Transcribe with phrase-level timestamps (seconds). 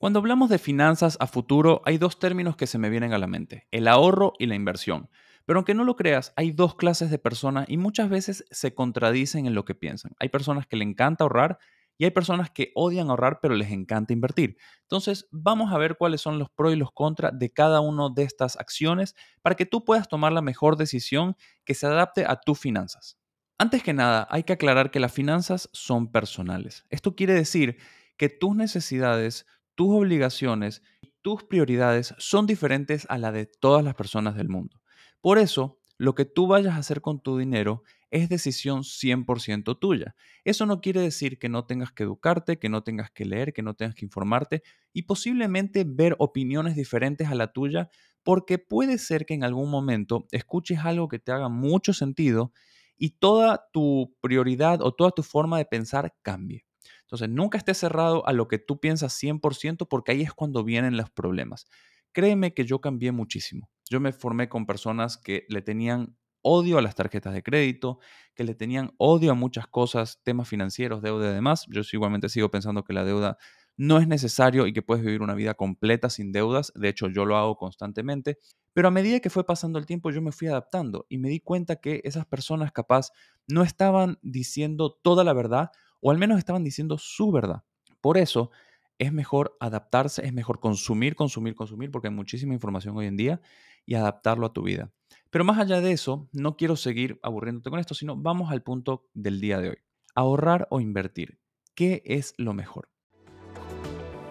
[0.00, 3.26] Cuando hablamos de finanzas a futuro, hay dos términos que se me vienen a la
[3.26, 5.10] mente, el ahorro y la inversión.
[5.44, 9.44] Pero aunque no lo creas, hay dos clases de personas y muchas veces se contradicen
[9.44, 10.12] en lo que piensan.
[10.18, 11.58] Hay personas que le encanta ahorrar
[11.98, 14.56] y hay personas que odian ahorrar pero les encanta invertir.
[14.84, 18.22] Entonces, vamos a ver cuáles son los pros y los contras de cada una de
[18.22, 21.36] estas acciones para que tú puedas tomar la mejor decisión
[21.66, 23.18] que se adapte a tus finanzas.
[23.58, 26.86] Antes que nada, hay que aclarar que las finanzas son personales.
[26.88, 27.76] Esto quiere decir
[28.16, 29.44] que tus necesidades,
[29.80, 34.82] tus obligaciones y tus prioridades son diferentes a la de todas las personas del mundo.
[35.22, 40.14] Por eso, lo que tú vayas a hacer con tu dinero es decisión 100% tuya.
[40.44, 43.62] Eso no quiere decir que no tengas que educarte, que no tengas que leer, que
[43.62, 44.62] no tengas que informarte
[44.92, 47.88] y posiblemente ver opiniones diferentes a la tuya,
[48.22, 52.52] porque puede ser que en algún momento escuches algo que te haga mucho sentido
[52.98, 56.66] y toda tu prioridad o toda tu forma de pensar cambie.
[57.10, 60.96] Entonces, nunca estés cerrado a lo que tú piensas 100% porque ahí es cuando vienen
[60.96, 61.66] los problemas.
[62.12, 63.68] Créeme que yo cambié muchísimo.
[63.90, 67.98] Yo me formé con personas que le tenían odio a las tarjetas de crédito,
[68.34, 71.66] que le tenían odio a muchas cosas, temas financieros, deuda y demás.
[71.68, 73.38] Yo igualmente sigo pensando que la deuda
[73.76, 76.72] no es necesario y que puedes vivir una vida completa sin deudas.
[76.74, 78.38] De hecho, yo lo hago constantemente.
[78.72, 81.40] Pero a medida que fue pasando el tiempo, yo me fui adaptando y me di
[81.40, 83.10] cuenta que esas personas capaz
[83.48, 87.62] no estaban diciendo toda la verdad o al menos estaban diciendo su verdad.
[88.00, 88.50] Por eso
[88.98, 93.40] es mejor adaptarse, es mejor consumir, consumir, consumir, porque hay muchísima información hoy en día
[93.86, 94.92] y adaptarlo a tu vida.
[95.30, 99.08] Pero más allá de eso, no quiero seguir aburriéndote con esto, sino vamos al punto
[99.14, 99.78] del día de hoy.
[100.14, 101.40] Ahorrar o invertir.
[101.74, 102.90] ¿Qué es lo mejor?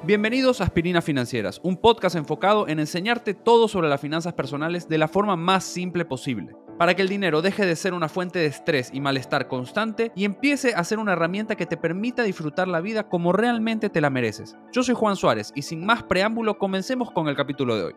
[0.06, 4.98] Bienvenidos a Aspirinas Financieras, un podcast enfocado en enseñarte todo sobre las finanzas personales de
[4.98, 8.46] la forma más simple posible para que el dinero deje de ser una fuente de
[8.46, 12.80] estrés y malestar constante y empiece a ser una herramienta que te permita disfrutar la
[12.80, 14.56] vida como realmente te la mereces.
[14.72, 17.94] Yo soy Juan Suárez y sin más preámbulo comencemos con el capítulo de hoy.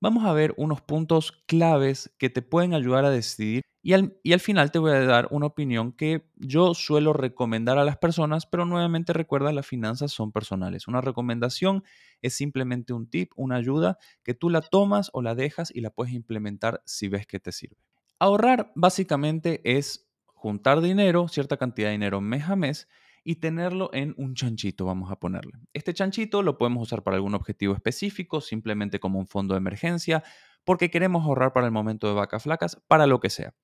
[0.00, 4.72] Vamos a ver unos puntos claves que te pueden ayudar a decidir y al, final
[4.72, 9.12] te voy a dar una opinión que yo suelo recomendar a las personas, pero nuevamente
[9.12, 10.88] recuerda, las finanzas son personales.
[10.88, 11.84] Una recomendación
[12.22, 15.90] es simplemente un tip, una ayuda que tú la tomas o la dejas y la
[15.90, 17.76] puedes implementar si ves que te sirve.
[18.18, 22.88] Ahorrar básicamente es juntar dinero, cierta cantidad de dinero mes a mes,
[23.22, 25.52] y tenerlo en un chanchito, vamos a ponerle.
[25.74, 30.22] Este chanchito lo podemos usar para algún objetivo específico, simplemente como un fondo de emergencia,
[30.64, 33.54] porque queremos ahorrar para el momento de vacas flacas, para lo que sea.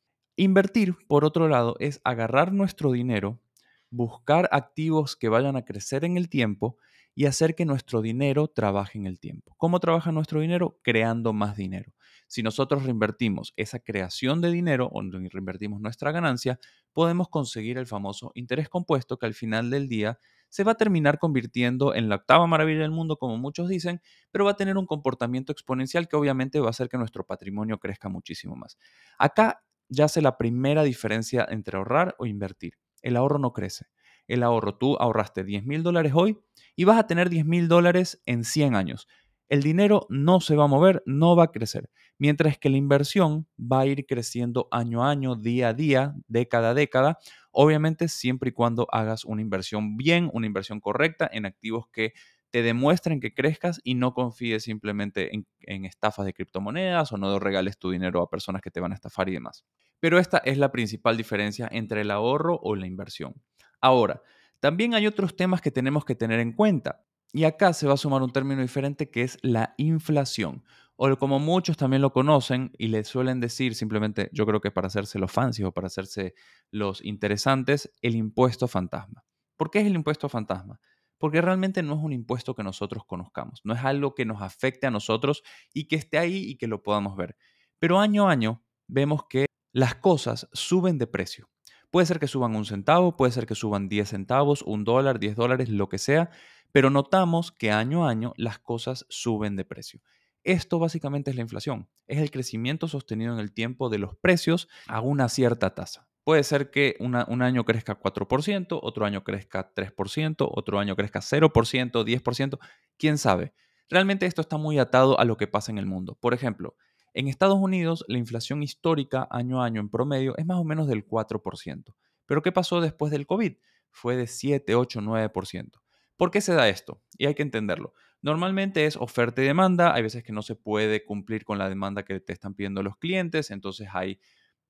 [0.41, 3.43] Invertir, por otro lado, es agarrar nuestro dinero,
[3.91, 6.79] buscar activos que vayan a crecer en el tiempo
[7.15, 9.55] y hacer que nuestro dinero trabaje en el tiempo.
[9.59, 10.79] ¿Cómo trabaja nuestro dinero?
[10.83, 11.93] Creando más dinero.
[12.27, 16.59] Si nosotros reinvertimos esa creación de dinero o reinvertimos nuestra ganancia,
[16.95, 20.19] podemos conseguir el famoso interés compuesto que al final del día
[20.49, 24.01] se va a terminar convirtiendo en la octava maravilla del mundo, como muchos dicen,
[24.31, 27.79] pero va a tener un comportamiento exponencial que obviamente va a hacer que nuestro patrimonio
[27.79, 28.79] crezca muchísimo más.
[29.19, 32.75] Acá yace la primera diferencia entre ahorrar o invertir.
[33.03, 33.87] El ahorro no crece.
[34.27, 36.39] El ahorro, tú ahorraste 10 mil dólares hoy
[36.77, 39.09] y vas a tener 10 mil dólares en 100 años.
[39.49, 41.91] El dinero no se va a mover, no va a crecer.
[42.19, 46.71] Mientras que la inversión va a ir creciendo año a año, día a día, década
[46.71, 47.19] a década.
[47.51, 52.13] Obviamente siempre y cuando hagas una inversión bien, una inversión correcta en activos que
[52.51, 57.79] te demuestren que crezcas y no confíes simplemente en, estafas de criptomonedas o no regales
[57.79, 59.65] tu dinero a personas que te van a estafar y demás.
[60.01, 63.35] Pero esta es la principal diferencia entre el ahorro o la inversión.
[63.81, 64.23] Ahora,
[64.61, 67.05] también hay otros temas que tenemos que tener en cuenta.
[67.33, 70.65] Y acá se va a sumar un término diferente que es la inflación.
[70.97, 74.89] O como muchos también lo conocen y le suelen decir simplemente, yo creo que para
[74.89, 76.35] hacerse los fancy o para hacerse
[76.71, 79.25] los interesantes, el impuesto fantasma.
[79.57, 80.79] ¿Por qué es el impuesto fantasma?
[81.21, 84.87] Porque realmente no es un impuesto que nosotros conozcamos, no es algo que nos afecte
[84.87, 85.43] a nosotros
[85.73, 87.37] y que esté ahí y que lo podamos ver.
[87.79, 91.51] Pero año a año vemos que las cosas suben de precio.
[91.91, 95.37] Puede ser que suban un centavo, puede ser que suban 10 centavos, un dólar, 10
[95.37, 96.31] dólares, lo que sea,
[96.73, 100.01] pero notamos que año a año las cosas suben de precio.
[100.43, 104.69] Esto básicamente es la inflación, es el crecimiento sostenido en el tiempo de los precios
[104.87, 106.10] a una cierta tasa.
[106.25, 112.05] Puede ser que un año crezca 4%, otro año crezca 3%, otro año crezca 0%,
[112.05, 112.59] 10%,
[112.99, 113.55] quién sabe.
[113.89, 116.17] Realmente esto está muy atado a lo que pasa en el mundo.
[116.21, 116.77] Por ejemplo,
[117.15, 120.87] en Estados Unidos la inflación histórica año a año en promedio es más o menos
[120.87, 121.95] del 4%.
[122.27, 123.57] Pero ¿qué pasó después del COVID?
[123.91, 125.81] Fue de 7, 8, 9%.
[126.17, 127.03] ¿Por qué se da esto?
[127.17, 127.95] Y hay que entenderlo.
[128.23, 132.05] Normalmente es oferta y demanda, hay veces que no se puede cumplir con la demanda
[132.05, 134.21] que te están pidiendo los clientes, entonces hay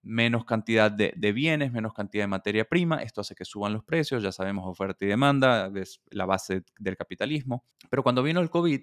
[0.02, 3.02] menos cantidad de, bienes, menos cantidad de materia prima.
[3.02, 6.96] Esto hace que suban los precios, ya sabemos, oferta y demanda, es la base del
[6.96, 7.64] capitalismo.
[7.90, 8.80] Pero cuando vino el COVID,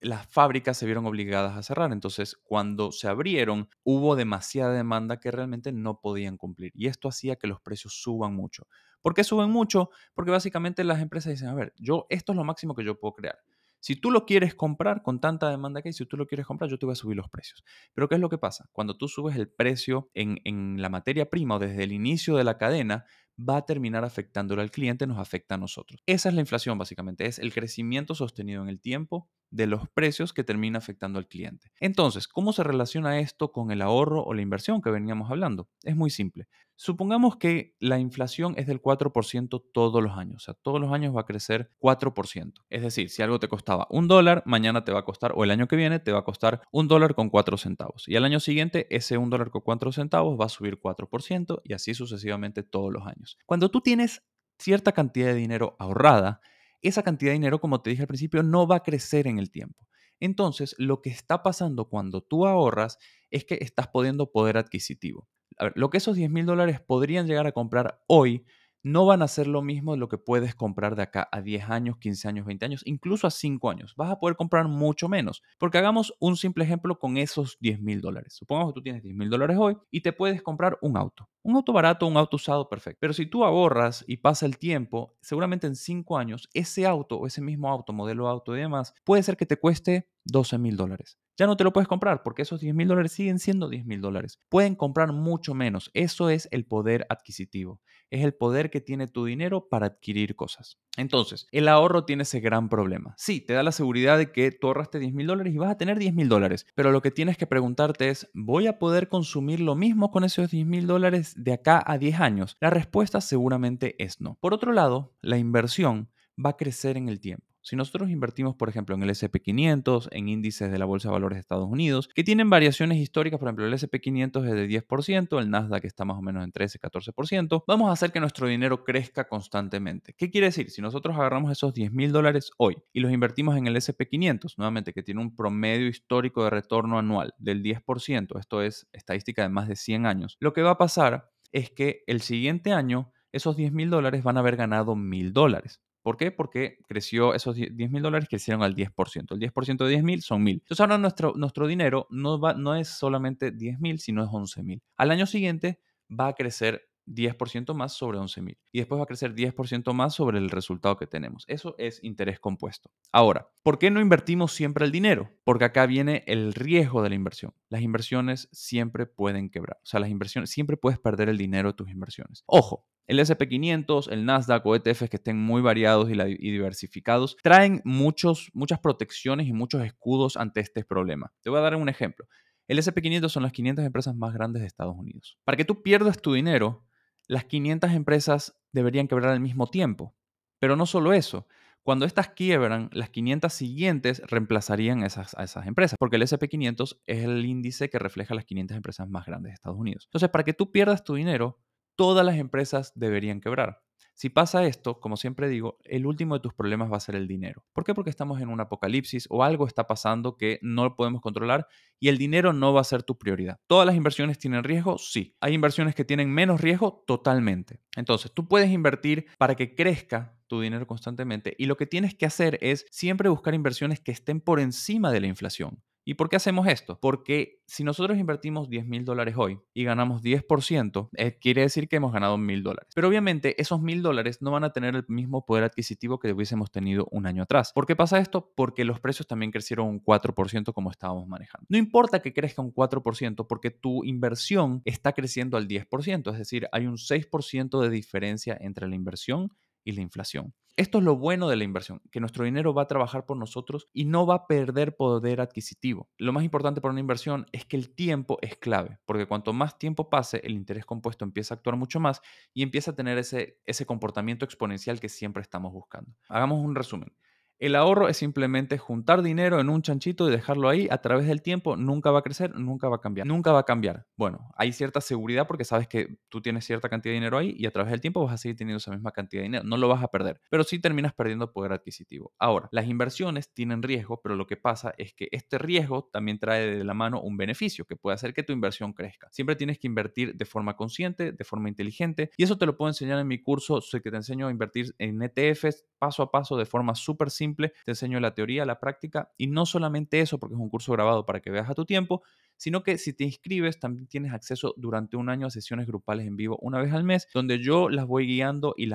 [0.00, 1.92] las fábricas se vieron obligadas a cerrar.
[1.92, 6.72] Entonces, cuando se abrieron, hubo demasiada demanda que realmente no podían cumplir.
[6.74, 8.66] Y esto hacía que los precios suban mucho.
[9.00, 9.90] ¿Por qué suben mucho?
[10.14, 13.14] Porque básicamente las empresas dicen, a ver, yo esto es lo máximo que yo puedo
[13.14, 13.38] crear.
[13.80, 16.70] Si tú lo quieres comprar con tanta demanda que hay, si tú lo quieres comprar,
[16.70, 17.64] yo te voy a subir los precios.
[17.94, 18.68] Pero ¿qué es lo que pasa?
[18.72, 22.44] Cuando tú subes el precio en, en la materia prima o desde el inicio de
[22.44, 23.04] la cadena,
[23.38, 26.02] va a terminar afectándolo al cliente, nos afecta a nosotros.
[26.06, 30.32] Esa es la inflación básicamente, es el crecimiento sostenido en el tiempo de los precios
[30.32, 31.70] que termina afectando al cliente.
[31.80, 35.68] Entonces, ¿cómo se relaciona esto con el ahorro o la inversión que veníamos hablando?
[35.82, 36.48] Es muy simple.
[36.80, 41.14] Supongamos que la inflación es del 4% todos los años, o sea, todos los años
[41.14, 42.52] va a crecer 4%.
[42.70, 45.50] Es decir, si algo te costaba un dólar, mañana te va a costar, o el
[45.50, 48.06] año que viene te va a costar un dólar con 4 centavos.
[48.06, 51.72] Y al año siguiente, ese un dólar con 4 centavos va a subir 4% y
[51.72, 53.38] así sucesivamente todos los años.
[53.44, 54.22] Cuando tú tienes
[54.56, 56.40] cierta cantidad de dinero ahorrada,
[56.80, 59.50] esa cantidad de dinero, como te dije al principio, no va a crecer en el
[59.50, 59.88] tiempo.
[60.20, 62.98] Entonces, lo que está pasando cuando tú ahorras
[63.32, 65.26] es que estás poniendo poder adquisitivo
[65.58, 68.44] a ver, lo que esos 10 mil dólares podrían llegar a comprar hoy
[68.82, 71.68] no van a ser lo mismo de lo que puedes comprar de acá a 10
[71.68, 73.94] años, 15 años, 20 años, incluso a 5 años.
[73.96, 75.42] Vas a poder comprar mucho menos.
[75.58, 78.34] Porque hagamos un simple ejemplo con esos 10 mil dólares.
[78.34, 81.28] Supongamos que tú tienes 10 mil dólares hoy y te puedes comprar un auto.
[81.42, 82.98] Un auto barato, un auto usado, perfecto.
[83.00, 87.26] Pero si tú ahorras y pasa el tiempo, seguramente en 5 años, ese auto o
[87.26, 91.18] ese mismo auto, modelo auto y demás, puede ser que te cueste 12 mil dólares
[91.38, 94.00] ya no te lo puedes comprar porque esos 10 mil dólares siguen siendo 10 mil
[94.00, 94.40] dólares.
[94.48, 95.90] Pueden comprar mucho menos.
[95.94, 97.80] Eso es el poder adquisitivo.
[98.10, 100.78] Es el poder que tiene tu dinero para adquirir cosas.
[100.96, 103.14] Entonces, el ahorro tiene ese gran problema.
[103.16, 105.78] Sí, te da la seguridad de que tú ahorraste 10 mil dólares y vas a
[105.78, 106.66] tener 10 mil dólares.
[106.74, 110.50] Pero lo que tienes que preguntarte es, ¿voy a poder consumir lo mismo con esos
[110.50, 112.56] 10 mil dólares de acá a 10 años?
[112.60, 114.36] La respuesta seguramente es no.
[114.40, 116.10] Por otro lado, la inversión
[116.44, 117.47] va a crecer en el tiempo.
[117.68, 121.36] Si nosotros invertimos, por ejemplo, en el SP500, en índices de la Bolsa de Valores
[121.36, 125.50] de Estados Unidos, que tienen variaciones históricas, por ejemplo, el SP500 es de 10%, el
[125.50, 130.14] Nasdaq está más o menos en 13-14%, vamos a hacer que nuestro dinero crezca constantemente.
[130.16, 130.70] ¿Qué quiere decir?
[130.70, 134.94] Si nosotros agarramos esos 10 mil dólares hoy y los invertimos en el SP500, nuevamente
[134.94, 139.68] que tiene un promedio histórico de retorno anual del 10%, esto es estadística de más
[139.68, 143.72] de 100 años, lo que va a pasar es que el siguiente año esos 10
[143.72, 145.82] mil dólares van a haber ganado mil dólares.
[146.08, 146.30] ¿Por qué?
[146.30, 149.34] Porque creció, esos 10 mil dólares crecieron al 10%.
[149.34, 150.54] El 10% de 10 mil son mil.
[150.54, 154.62] Entonces ahora nuestro, nuestro dinero no, va, no es solamente 10 mil, sino es 11
[154.62, 154.82] mil.
[154.96, 158.58] Al año siguiente va a crecer 10% más sobre 11 mil.
[158.72, 161.44] Y después va a crecer 10% más sobre el resultado que tenemos.
[161.46, 162.90] Eso es interés compuesto.
[163.12, 165.30] Ahora, ¿por qué no invertimos siempre el dinero?
[165.44, 167.54] Porque acá viene el riesgo de la inversión.
[167.68, 169.78] Las inversiones siempre pueden quebrar.
[169.82, 172.44] O sea, las inversiones, siempre puedes perder el dinero de tus inversiones.
[172.46, 176.14] Ojo, el SP500, el Nasdaq o ETFs que estén muy variados y,
[176.50, 181.32] diversificados traen muchos, muchas protecciones y muchos escudos ante este problema.
[181.42, 182.26] Te voy a dar un ejemplo.
[182.66, 185.38] El SP500 son las 500 empresas más grandes de Estados Unidos.
[185.44, 186.86] Para que tú pierdas tu dinero,
[187.28, 190.14] las 500 empresas deberían quebrar al mismo tiempo.
[190.58, 191.46] Pero no solo eso.
[191.82, 197.24] Cuando estas quiebran, las 500 siguientes reemplazarían esas, a esas empresas, porque el SP500 es
[197.24, 200.04] el índice que refleja las 500 empresas más grandes de Estados Unidos.
[200.06, 201.58] Entonces, para que tú pierdas tu dinero,
[201.96, 203.82] todas las empresas deberían quebrar.
[204.18, 207.28] Si pasa esto, como siempre digo, el último de tus problemas va a ser el
[207.28, 207.64] dinero.
[207.72, 207.94] ¿Por qué?
[207.94, 211.68] Porque estamos en un apocalipsis o algo está pasando que no podemos controlar
[212.00, 213.60] y el dinero no va a ser tu prioridad.
[213.68, 214.98] ¿Todas las inversiones tienen riesgo?
[214.98, 215.36] Sí.
[215.40, 217.04] ¿Hay inversiones que tienen menos riesgo?
[217.06, 217.78] Totalmente.
[217.94, 222.26] Entonces, tú puedes invertir para que crezca tu dinero constantemente y lo que tienes que
[222.26, 225.80] hacer es siempre buscar inversiones que estén por encima de la inflación.
[226.08, 226.98] ¿Y por qué hacemos esto?
[226.98, 231.96] Porque si nosotros invertimos 10 mil dólares hoy y ganamos 10%, eh, quiere decir que
[231.96, 232.90] hemos ganado mil dólares.
[232.94, 236.70] Pero obviamente esos mil dólares no van a tener el mismo poder adquisitivo que hubiésemos
[236.70, 237.72] tenido un año atrás.
[237.74, 238.54] ¿Por qué pasa esto?
[238.56, 241.66] Porque los precios también crecieron un 4% como estábamos manejando.
[241.68, 246.68] No importa que crezca un 4% porque tu inversión está creciendo al 10%, es decir,
[246.72, 249.52] hay un 6% de diferencia entre la inversión
[249.88, 250.52] y la inflación.
[250.76, 253.86] Esto es lo bueno de la inversión, que nuestro dinero va a trabajar por nosotros
[253.94, 256.10] y no va a perder poder adquisitivo.
[256.18, 259.78] Lo más importante para una inversión es que el tiempo es clave, porque cuanto más
[259.78, 262.20] tiempo pase, el interés compuesto empieza a actuar mucho más
[262.52, 266.14] y empieza a tener ese, ese comportamiento exponencial que siempre estamos buscando.
[266.28, 267.12] Hagamos un resumen.
[267.60, 271.42] El ahorro es simplemente juntar dinero en un chanchito y dejarlo ahí a través del
[271.42, 271.76] tiempo.
[271.76, 273.26] Nunca va a crecer, nunca va a cambiar.
[273.26, 274.06] Nunca va a cambiar.
[274.16, 277.66] Bueno, hay cierta seguridad porque sabes que tú tienes cierta cantidad de dinero ahí y
[277.66, 279.64] a través del tiempo vas a seguir teniendo esa misma cantidad de dinero.
[279.64, 282.32] No lo vas a perder, pero sí terminas perdiendo poder adquisitivo.
[282.38, 286.64] Ahora, las inversiones tienen riesgo, pero lo que pasa es que este riesgo también trae
[286.64, 289.26] de la mano un beneficio que puede hacer que tu inversión crezca.
[289.32, 292.88] Siempre tienes que invertir de forma consciente, de forma inteligente y eso te lo puedo
[292.88, 296.56] enseñar en mi curso, soy que te enseño a invertir en ETFs paso a paso
[296.56, 297.47] de forma súper simple.
[297.56, 301.26] Te enseño la teoría, la práctica y no solamente eso, porque es un curso grabado
[301.26, 302.22] para que veas a tu tiempo,
[302.58, 306.36] sino que si te inscribes también tienes acceso durante un año a sesiones grupales en
[306.36, 308.88] vivo una vez al mes, donde yo las voy guiando y,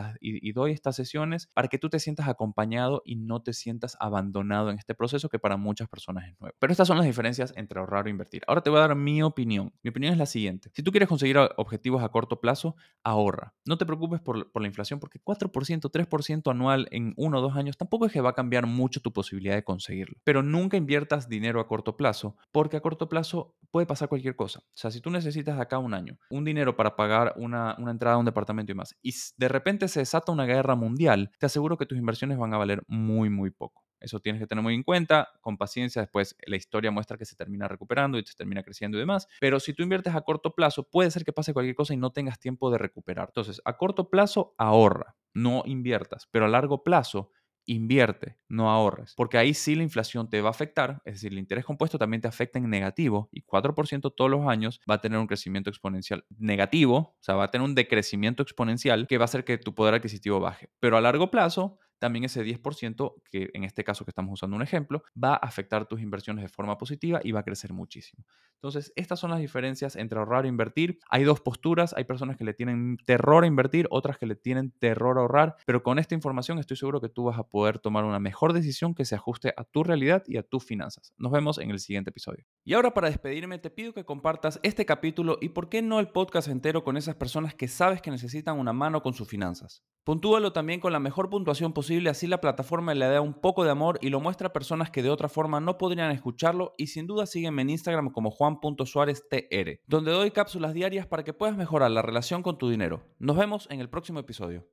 [0.54, 4.78] doy estas sesiones para que tú te sientas acompañado y no te sientas abandonado en
[4.78, 6.56] este proceso que para muchas personas es nuevo.
[6.60, 8.44] Pero estas son las diferencias entre ahorrar o invertir.
[8.48, 9.74] Ahora te voy a dar mi opinión.
[9.82, 10.70] Mi opinión es la siguiente.
[10.74, 13.56] Si tú quieres conseguir objetivos a corto plazo, ahorra.
[13.66, 17.56] No te preocupes por, por la inflación porque 4%, 3% anual en uno o dos
[17.56, 20.18] años tampoco es que va a cambiar mucho tu posibilidad de conseguirlo.
[20.24, 24.60] Pero nunca inviertas dinero a corto plazo porque a corto plazo puede pasar cualquier cosa.
[24.60, 28.16] O sea, si tú necesitas acá un año, un dinero para pagar una, una, entrada
[28.16, 31.78] a un departamento y más, y de repente se desata una guerra mundial, te aseguro
[31.78, 33.84] que tus inversiones van a valer muy, muy poco.
[34.04, 37.38] Eso tienes que tener muy en cuenta, con paciencia, después la historia muestra que se
[37.38, 40.84] termina recuperando y se termina creciendo y demás, pero si tú inviertes a corto plazo,
[40.84, 43.30] puede ser que pase cualquier cosa y no tengas tiempo de recuperar.
[43.30, 47.32] Entonces, a corto plazo, ahorra, no inviertas, pero a largo plazo,
[47.66, 51.40] invierte, no ahorres, porque ahí sí la inflación te va a afectar, es decir, el
[51.40, 55.20] interés compuesto también te afecta en negativo y 4% todos los años va a tener
[55.20, 59.26] un crecimiento exponencial negativo, o sea, va a tener un decrecimiento exponencial que va a
[59.26, 63.64] hacer que tu poder adquisitivo baje, pero a largo plazo también ese 10%, que en
[63.64, 67.22] este caso que estamos usando un ejemplo, va a afectar tus inversiones de forma positiva
[67.24, 68.26] y va a crecer muchísimo.
[68.56, 71.00] Entonces, estas son las diferencias entre ahorrar e invertir.
[71.10, 74.72] Hay dos posturas, hay personas que le tienen terror a invertir, otras que le tienen
[74.80, 78.04] terror a ahorrar, pero con esta información estoy seguro que tú vas a poder tomar
[78.04, 81.14] una mejor decisión que se ajuste a tu realidad y a tus finanzas.
[81.18, 82.46] Nos vemos en el siguiente episodio.
[82.66, 86.10] Y ahora para despedirme, te pido que compartas este capítulo y por qué no el
[86.10, 89.86] podcast entero con esas personas que sabes que necesitan una mano con sus finanzas.
[90.04, 91.72] Puntúalo también con la mejor puntuación
[92.08, 95.04] así la plataforma le da un poco de amor y lo muestra a personas que
[95.04, 100.12] de otra forma no podrían escucharlo y sin duda sígueme en Instagram como juan.suáreztr, donde
[100.12, 103.04] doy cápsulas diarias para que puedas mejorar la relación con tu dinero.
[103.20, 104.68] Nos vemos en el próximo episodio.